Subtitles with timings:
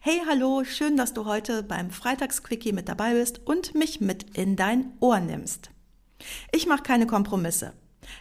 [0.00, 4.54] Hey, hallo, schön, dass du heute beim Freitagsquickie mit dabei bist und mich mit in
[4.54, 5.70] dein Ohr nimmst.
[6.52, 7.72] Ich mache keine Kompromisse.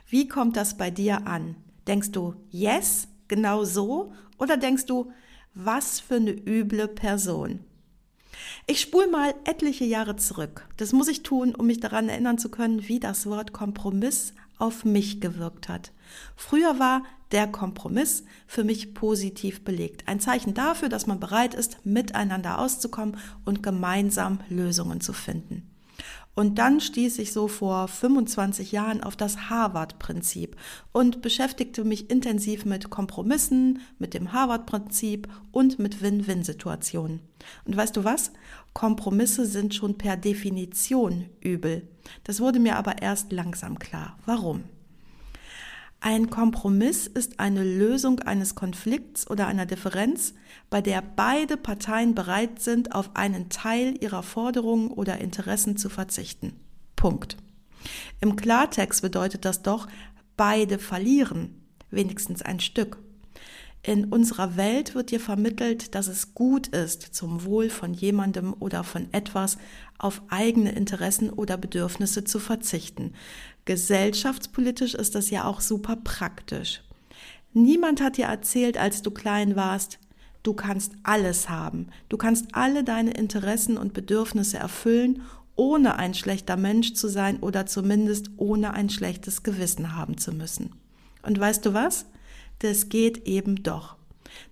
[0.09, 1.55] Wie kommt das bei dir an?
[1.85, 4.13] Denkst du, yes, genau so?
[4.39, 5.11] Oder denkst du,
[5.53, 7.59] was für eine üble Person?
[8.65, 10.67] Ich spule mal etliche Jahre zurück.
[10.77, 14.85] Das muss ich tun, um mich daran erinnern zu können, wie das Wort Kompromiss auf
[14.85, 15.91] mich gewirkt hat.
[16.35, 17.03] Früher war
[17.35, 20.07] der Kompromiss für mich positiv belegt.
[20.07, 25.69] Ein Zeichen dafür, dass man bereit ist, miteinander auszukommen und gemeinsam Lösungen zu finden.
[26.33, 30.55] Und dann stieß ich so vor 25 Jahren auf das Harvard-Prinzip
[30.93, 37.19] und beschäftigte mich intensiv mit Kompromissen, mit dem Harvard-Prinzip und mit Win-Win-Situationen.
[37.65, 38.31] Und weißt du was?
[38.73, 41.87] Kompromisse sind schon per Definition übel.
[42.23, 44.17] Das wurde mir aber erst langsam klar.
[44.25, 44.63] Warum?
[46.07, 50.35] Ein Kompromiss ist eine Lösung eines Konflikts oder einer Differenz,
[50.69, 56.53] bei der beide Parteien bereit sind, auf einen Teil ihrer Forderungen oder Interessen zu verzichten.
[56.95, 57.37] Punkt.
[58.21, 59.87] Im Klartext bedeutet das doch,
[60.37, 62.99] beide verlieren, wenigstens ein Stück.
[63.87, 68.83] In unserer Welt wird dir vermittelt, dass es gut ist, zum Wohl von jemandem oder
[68.83, 69.59] von etwas
[69.99, 73.13] auf eigene Interessen oder Bedürfnisse zu verzichten.
[73.65, 76.81] Gesellschaftspolitisch ist das ja auch super praktisch.
[77.53, 79.99] Niemand hat dir erzählt, als du klein warst,
[80.41, 81.89] du kannst alles haben.
[82.09, 85.21] Du kannst alle deine Interessen und Bedürfnisse erfüllen,
[85.55, 90.71] ohne ein schlechter Mensch zu sein oder zumindest ohne ein schlechtes Gewissen haben zu müssen.
[91.21, 92.07] Und weißt du was?
[92.59, 93.95] Das geht eben doch.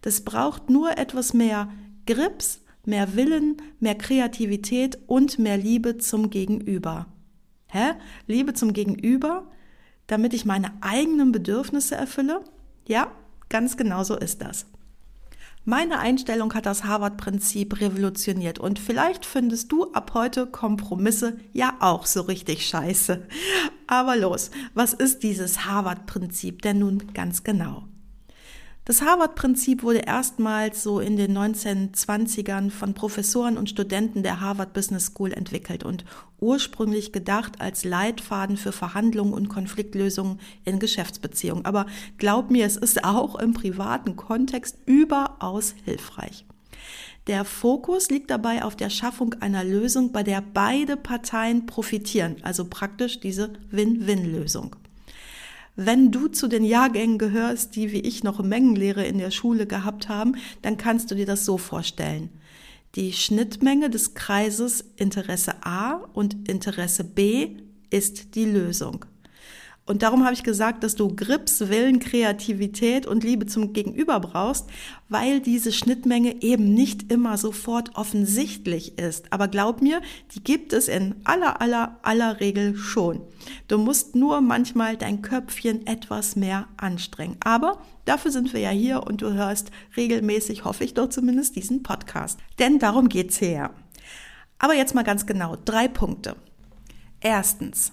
[0.02, 1.70] Das braucht nur etwas mehr
[2.06, 7.08] Grips, mehr Willen, mehr Kreativität und mehr Liebe zum Gegenüber.
[7.68, 7.94] Hä?
[8.28, 9.50] Liebe zum Gegenüber,
[10.08, 12.44] damit ich meine eigenen Bedürfnisse erfülle?
[12.88, 13.12] Ja,
[13.50, 14.66] ganz genau so ist das.
[15.66, 22.06] Meine Einstellung hat das Harvard-Prinzip revolutioniert und vielleicht findest du ab heute Kompromisse ja auch
[22.06, 23.26] so richtig scheiße.
[23.88, 27.88] Aber los, was ist dieses Harvard-Prinzip denn nun ganz genau?
[28.86, 35.06] Das Harvard-Prinzip wurde erstmals so in den 1920ern von Professoren und Studenten der Harvard Business
[35.06, 36.04] School entwickelt und
[36.42, 41.64] ursprünglich gedacht als Leitfaden für Verhandlungen und Konfliktlösungen in Geschäftsbeziehungen.
[41.64, 41.86] Aber
[42.18, 46.46] glaub mir, es ist auch im privaten Kontext überaus hilfreich.
[47.28, 52.66] Der Fokus liegt dabei auf der Schaffung einer Lösung, bei der beide Parteien profitieren, also
[52.66, 54.76] praktisch diese Win-Win-Lösung.
[55.76, 60.08] Wenn du zu den Jahrgängen gehörst, die wie ich noch Mengenlehre in der Schule gehabt
[60.08, 62.30] haben, dann kannst du dir das so vorstellen.
[62.96, 67.58] Die Schnittmenge des Kreises Interesse A und Interesse B
[67.90, 69.06] ist die Lösung.
[69.86, 74.70] Und darum habe ich gesagt, dass du Grips, Willen, Kreativität und Liebe zum Gegenüber brauchst,
[75.10, 79.34] weil diese Schnittmenge eben nicht immer sofort offensichtlich ist.
[79.34, 80.02] Aber glaub mir,
[80.34, 83.22] die gibt es in aller, aller, aller Regel schon.
[83.68, 87.36] Du musst nur manchmal dein Köpfchen etwas mehr anstrengen.
[87.44, 91.84] Aber dafür sind wir ja hier und du hörst regelmäßig, hoffe ich doch zumindest, diesen
[91.84, 92.40] Podcast.
[92.58, 93.72] Denn darum geht's hier.
[94.60, 95.58] Aber jetzt mal ganz genau.
[95.66, 96.38] Drei Punkte.
[97.20, 97.92] Erstens.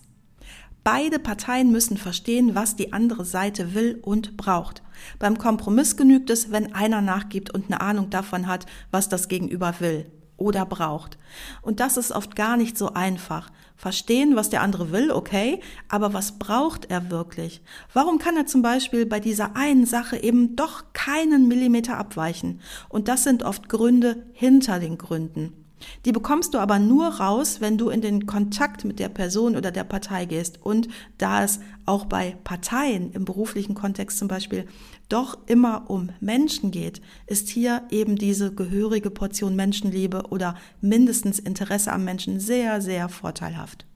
[0.93, 4.83] Beide Parteien müssen verstehen, was die andere Seite will und braucht.
[5.21, 9.77] Beim Kompromiss genügt es, wenn einer nachgibt und eine Ahnung davon hat, was das Gegenüber
[9.79, 11.17] will oder braucht.
[11.63, 13.53] Und das ist oft gar nicht so einfach.
[13.77, 17.63] Verstehen, was der andere will, okay, aber was braucht er wirklich?
[17.93, 22.61] Warum kann er zum Beispiel bei dieser einen Sache eben doch keinen Millimeter abweichen?
[22.89, 25.70] Und das sind oft Gründe hinter den Gründen.
[26.05, 29.71] Die bekommst du aber nur raus, wenn du in den Kontakt mit der Person oder
[29.71, 30.61] der Partei gehst.
[30.63, 30.89] Und
[31.19, 34.67] da es auch bei Parteien im beruflichen Kontext zum Beispiel
[35.09, 41.93] doch immer um Menschen geht, ist hier eben diese gehörige Portion Menschenliebe oder mindestens Interesse
[41.93, 43.87] am Menschen sehr, sehr vorteilhaft.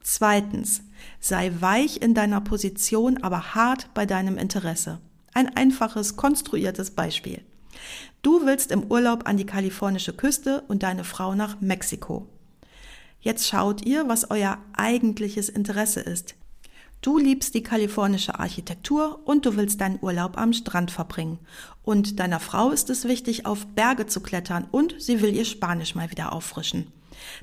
[0.00, 0.82] Zweitens,
[1.18, 5.00] sei weich in deiner Position, aber hart bei deinem Interesse.
[5.34, 7.42] Ein einfaches, konstruiertes Beispiel.
[8.26, 12.26] Du willst im Urlaub an die kalifornische Küste und deine Frau nach Mexiko.
[13.20, 16.34] Jetzt schaut ihr, was euer eigentliches Interesse ist.
[17.02, 21.38] Du liebst die kalifornische Architektur und du willst deinen Urlaub am Strand verbringen.
[21.84, 25.94] Und deiner Frau ist es wichtig, auf Berge zu klettern und sie will ihr Spanisch
[25.94, 26.90] mal wieder auffrischen.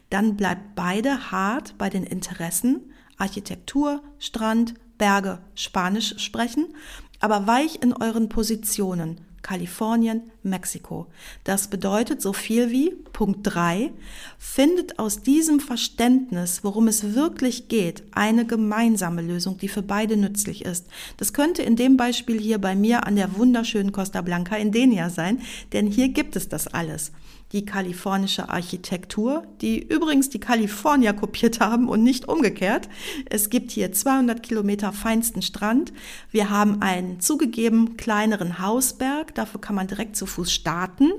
[0.09, 6.75] Dann bleibt beide hart bei den Interessen Architektur, Strand, Berge, Spanisch sprechen,
[7.21, 11.07] aber weich in euren Positionen Kalifornien, Mexiko.
[11.43, 13.91] Das bedeutet so viel wie Punkt 3,
[14.37, 20.65] findet aus diesem Verständnis, worum es wirklich geht, eine gemeinsame Lösung, die für beide nützlich
[20.65, 20.87] ist.
[21.17, 25.09] Das könnte in dem Beispiel hier bei mir an der wunderschönen Costa Blanca in Denia
[25.09, 25.41] sein,
[25.71, 27.11] denn hier gibt es das alles
[27.53, 32.89] die kalifornische Architektur, die übrigens die Kalifornier kopiert haben und nicht umgekehrt.
[33.29, 35.93] Es gibt hier 200 Kilometer feinsten Strand.
[36.31, 41.11] Wir haben einen zugegeben kleineren Hausberg, dafür kann man direkt zu Fuß starten,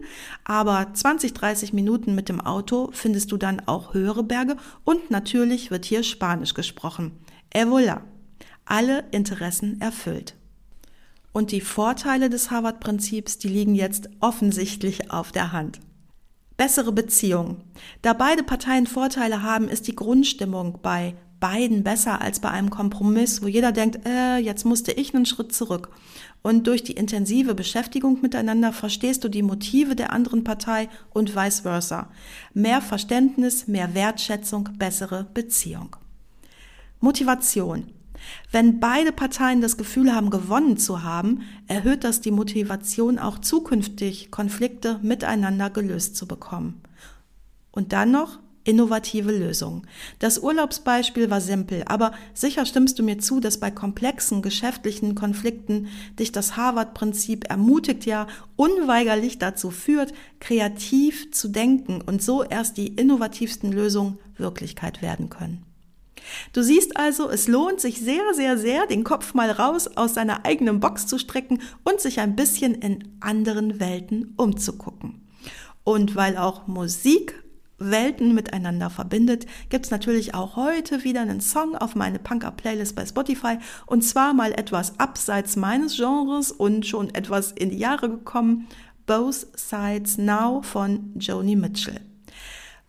[0.45, 5.71] aber 20, 30 Minuten mit dem Auto findest du dann auch höhere Berge und natürlich
[5.71, 7.13] wird hier Spanisch gesprochen.
[7.51, 7.67] Et.
[8.67, 10.35] Alle Interessen erfüllt.
[11.33, 15.81] Und die Vorteile des Harvard-Prinzips, die liegen jetzt offensichtlich auf der Hand.
[16.57, 17.65] Bessere Beziehung.
[18.03, 23.43] Da beide Parteien Vorteile haben, ist die Grundstimmung bei beiden besser als bei einem Kompromiss,
[23.43, 25.91] wo jeder denkt, äh, jetzt musste ich einen Schritt zurück.
[26.41, 31.61] Und durch die intensive Beschäftigung miteinander verstehst du die Motive der anderen Partei und vice
[31.61, 32.09] versa.
[32.55, 35.97] Mehr Verständnis, mehr Wertschätzung, bessere Beziehung.
[37.01, 37.93] Motivation.
[38.51, 44.31] Wenn beide Parteien das Gefühl haben, gewonnen zu haben, erhöht das die Motivation, auch zukünftig
[44.31, 46.81] Konflikte miteinander gelöst zu bekommen.
[47.71, 49.87] Und dann noch innovative Lösungen.
[50.19, 55.89] Das Urlaubsbeispiel war simpel, aber sicher stimmst du mir zu, dass bei komplexen geschäftlichen Konflikten
[56.19, 58.27] dich das Harvard-Prinzip ermutigt, ja
[58.57, 65.65] unweigerlich dazu führt, kreativ zu denken und so erst die innovativsten Lösungen Wirklichkeit werden können.
[66.53, 70.47] Du siehst also, es lohnt sich sehr, sehr, sehr, den Kopf mal raus aus seiner
[70.47, 75.21] eigenen Box zu strecken und sich ein bisschen in anderen Welten umzugucken.
[75.85, 77.44] Und weil auch Musik
[77.91, 83.07] Welten miteinander verbindet, gibt es natürlich auch heute wieder einen Song auf meine Punker-Playlist bei
[83.07, 88.69] Spotify und zwar mal etwas abseits meines Genres und schon etwas in die Jahre gekommen.
[89.07, 92.01] Both Sides Now von Joni Mitchell.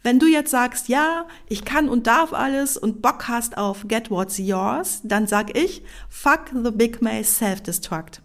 [0.06, 4.12] Wenn du jetzt sagst, ja, ich kann und darf alles und Bock hast auf Get
[4.12, 8.22] What's Yours, dann sag ich, fuck the Big May Self-Destruct.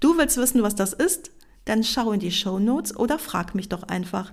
[0.00, 1.30] Du willst wissen, was das ist?
[1.66, 4.32] Dann schau in die Show Notes oder frag mich doch einfach.